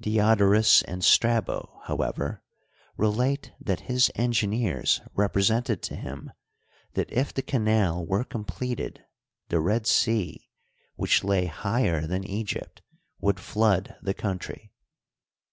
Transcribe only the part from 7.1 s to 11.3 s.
if the canal were completed the Red Sea, which